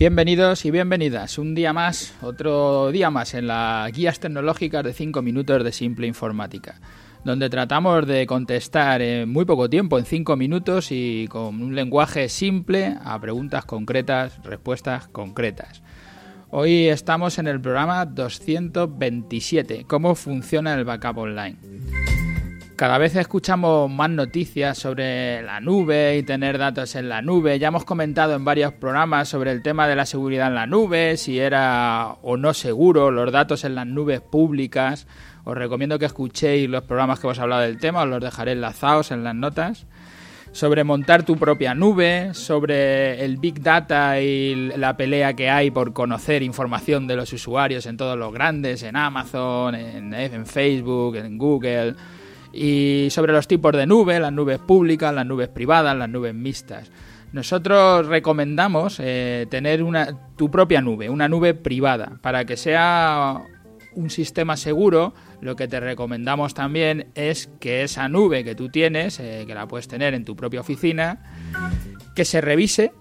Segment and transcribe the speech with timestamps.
[0.00, 1.36] Bienvenidos y bienvenidas.
[1.36, 6.06] Un día más, otro día más en las guías tecnológicas de 5 minutos de simple
[6.06, 6.80] informática,
[7.22, 12.30] donde tratamos de contestar en muy poco tiempo, en 5 minutos y con un lenguaje
[12.30, 15.82] simple a preguntas concretas, respuestas concretas.
[16.48, 21.58] Hoy estamos en el programa 227, ¿cómo funciona el backup online?
[22.80, 27.58] Cada vez escuchamos más noticias sobre la nube y tener datos en la nube.
[27.58, 31.18] Ya hemos comentado en varios programas sobre el tema de la seguridad en la nube,
[31.18, 35.06] si era o no seguro los datos en las nubes públicas.
[35.44, 39.10] Os recomiendo que escuchéis los programas que hemos hablado del tema, os los dejaré enlazados
[39.10, 39.84] en las notas.
[40.52, 45.92] Sobre montar tu propia nube, sobre el Big Data y la pelea que hay por
[45.92, 51.36] conocer información de los usuarios en todos los grandes, en Amazon, en, en Facebook, en
[51.36, 51.94] Google
[52.52, 56.90] y sobre los tipos de nube, las nubes públicas, las nubes privadas, las nubes mixtas.
[57.32, 63.40] Nosotros recomendamos eh, tener una, tu propia nube, una nube privada, para que sea
[63.94, 65.14] un sistema seguro.
[65.40, 69.68] Lo que te recomendamos también es que esa nube que tú tienes, eh, que la
[69.68, 71.22] puedes tener en tu propia oficina,
[72.16, 72.92] que se revise,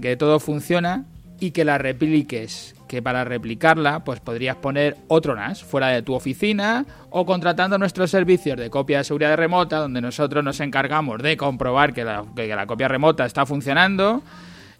[0.00, 1.06] que todo funciona
[1.40, 6.12] y que la repliques que para replicarla pues podrías poner otro NAS fuera de tu
[6.12, 11.38] oficina o contratando nuestros servicios de copia de seguridad remota donde nosotros nos encargamos de
[11.38, 14.22] comprobar que la, que la copia remota está funcionando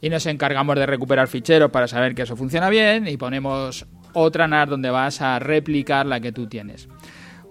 [0.02, 4.46] y nos encargamos de recuperar ficheros para saber que eso funciona bien y ponemos otra
[4.46, 6.90] NAS donde vas a replicar la que tú tienes.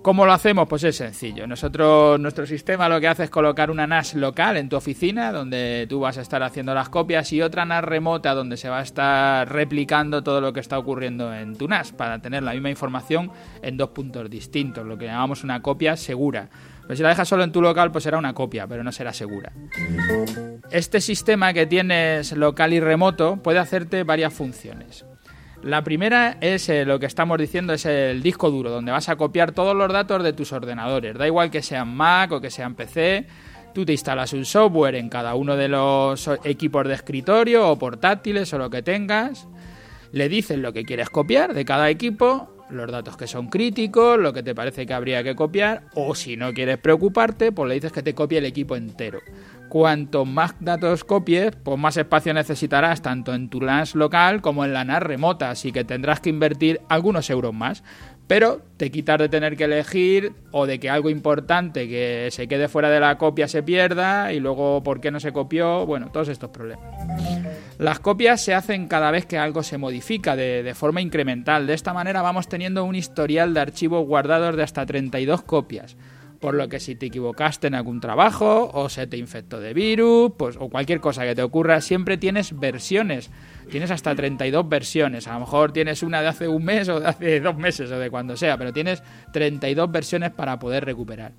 [0.02, 0.68] ¿Cómo lo hacemos?
[0.68, 1.46] Pues es sencillo.
[1.46, 5.86] Nosotros, nuestro sistema lo que hace es colocar una NAS local en tu oficina, donde
[5.88, 8.82] tú vas a estar haciendo las copias, y otra NAS remota donde se va a
[8.82, 13.32] estar replicando todo lo que está ocurriendo en tu NAS, para tener la misma información
[13.62, 16.50] en dos puntos distintos, lo que llamamos una copia segura.
[16.82, 19.14] Pero si la dejas solo en tu local, pues será una copia, pero no será
[19.14, 19.52] segura.
[20.72, 25.06] Este sistema que tienes local y remoto puede hacerte varias funciones.
[25.64, 29.16] La primera es eh, lo que estamos diciendo, es el disco duro, donde vas a
[29.16, 31.16] copiar todos los datos de tus ordenadores.
[31.16, 33.27] Da igual que sean Mac o que sean PC,
[33.72, 38.52] tú te instalas un software en cada uno de los equipos de escritorio o portátiles
[38.54, 39.48] o lo que tengas,
[40.11, 44.33] le dices lo que quieres copiar de cada equipo, los datos que son críticos, lo
[44.33, 47.92] que te parece que habría que copiar, o si no quieres preocuparte, pues le dices
[47.92, 49.20] que te copie el equipo entero
[49.71, 54.73] cuanto más datos copies, pues más espacio necesitarás tanto en tu NAS local como en
[54.73, 57.81] la NAS remota, así que tendrás que invertir algunos euros más.
[58.27, 62.67] Pero te quitas de tener que elegir o de que algo importante que se quede
[62.67, 66.27] fuera de la copia se pierda y luego por qué no se copió, bueno, todos
[66.27, 66.86] estos problemas.
[67.77, 71.65] Las copias se hacen cada vez que algo se modifica de, de forma incremental.
[71.65, 75.95] De esta manera vamos teniendo un historial de archivos guardados de hasta 32 copias
[76.42, 80.32] por lo que si te equivocaste en algún trabajo o se te infectó de virus,
[80.36, 83.30] pues o cualquier cosa que te ocurra, siempre tienes versiones.
[83.70, 85.28] Tienes hasta 32 versiones.
[85.28, 88.00] A lo mejor tienes una de hace un mes o de hace dos meses o
[88.00, 91.34] de cuando sea, pero tienes 32 versiones para poder recuperar.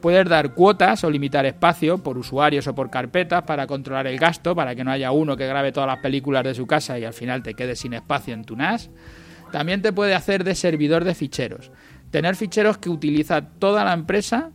[0.00, 4.54] Puedes dar cuotas o limitar espacio por usuarios o por carpetas para controlar el gasto,
[4.54, 7.12] para que no haya uno que grabe todas las películas de su casa y al
[7.12, 8.88] final te quedes sin espacio en tu NAS.
[9.52, 11.70] También te puede hacer de servidor de ficheros
[12.10, 14.50] tener ficheros que utiliza toda la empresa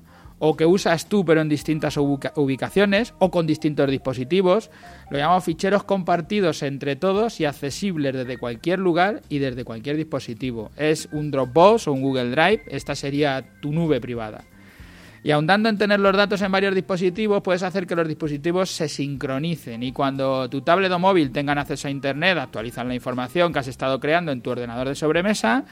[0.45, 4.71] o que usas tú pero en distintas ubicaciones o con distintos dispositivos.
[5.09, 10.69] Lo llamamos ficheros compartidos entre todos y accesibles desde cualquier lugar y desde cualquier dispositivo.
[10.75, 14.43] Es un Dropbox o un Google Drive, esta sería tu nube privada.
[15.23, 18.89] Y ahondando en tener los datos en varios dispositivos, puedes hacer que los dispositivos se
[18.89, 23.59] sincronicen y cuando tu tablet o móvil tengan acceso a Internet, actualizan la información que
[23.59, 25.63] has estado creando en tu ordenador de sobremesa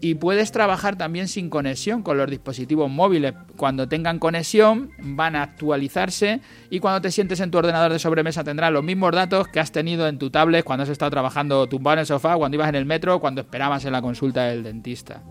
[0.00, 3.34] y puedes trabajar también sin conexión con los dispositivos móviles.
[3.56, 6.40] Cuando tengan conexión van a actualizarse
[6.70, 9.72] y cuando te sientes en tu ordenador de sobremesa tendrás los mismos datos que has
[9.72, 12.74] tenido en tu tablet cuando has estado trabajando tumbado en el sofá, cuando ibas en
[12.74, 15.22] el metro, cuando esperabas en la consulta del dentista.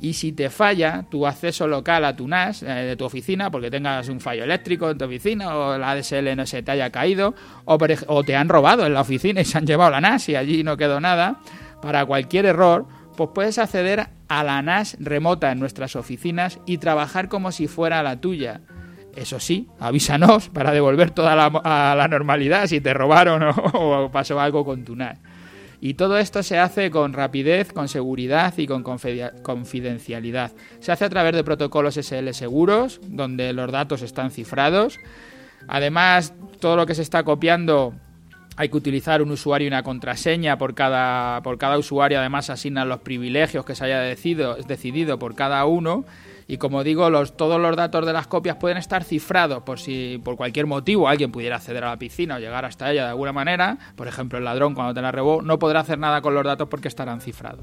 [0.00, 3.68] Y si te falla tu acceso local a tu NAS eh, de tu oficina, porque
[3.68, 7.34] tengas un fallo eléctrico en tu oficina o la ADSL no se te haya caído,
[7.64, 10.36] o, o te han robado en la oficina y se han llevado la NAS y
[10.36, 11.40] allí no quedó nada,
[11.82, 12.86] para cualquier error,
[13.18, 18.00] pues puedes acceder a la NAS remota en nuestras oficinas y trabajar como si fuera
[18.04, 18.60] la tuya.
[19.16, 23.42] Eso sí, avísanos para devolver toda la, a la normalidad si te robaron
[23.74, 25.18] o, pasó algo con tu NAS.
[25.80, 30.52] Y todo esto se hace con rapidez, con seguridad y con confidencialidad.
[30.78, 35.00] Se hace a través de protocolos SL seguros, donde los datos están cifrados.
[35.66, 37.94] Además, todo lo que se está copiando
[38.58, 42.18] hay que utilizar un usuario y una contraseña por cada, por cada usuario.
[42.18, 46.04] Además, asignan los privilegios que se haya decidido, decidido por cada uno.
[46.50, 50.18] Y como digo, los, todos los datos de las copias pueden estar cifrados por si
[50.24, 53.34] por cualquier motivo alguien pudiera acceder a la piscina o llegar hasta ella de alguna
[53.34, 53.76] manera.
[53.94, 56.66] Por ejemplo, el ladrón cuando te la robó no podrá hacer nada con los datos
[56.70, 57.60] porque estarán cifrados.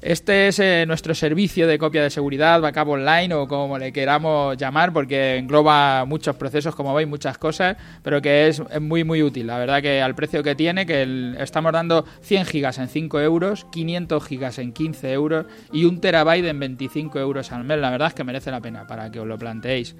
[0.00, 4.56] Este es eh, nuestro servicio de copia de seguridad, backup online o como le queramos
[4.56, 9.46] llamar, porque engloba muchos procesos, como veis, muchas cosas, pero que es, muy, muy útil.
[9.46, 13.66] La verdad que al precio que tiene, que estamos dando 100 gigas en 5 euros,
[13.72, 17.73] 500 gigas en 15 euros y un terabyte en 25 euros al mes.
[17.80, 19.96] La verdad es que merece la pena para que os lo planteéis.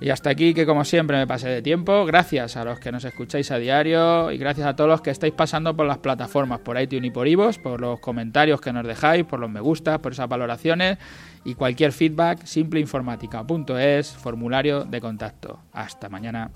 [0.00, 2.04] Y hasta aquí que como siempre me pasé de tiempo.
[2.04, 5.32] Gracias a los que nos escucháis a diario y gracias a todos los que estáis
[5.32, 9.24] pasando por las plataformas, por iTunes y por iVoox, por los comentarios que nos dejáis,
[9.24, 10.98] por los me gusta, por esas valoraciones
[11.44, 15.62] y cualquier feedback simpleinformática.es, formulario de contacto.
[15.72, 16.50] Hasta mañana.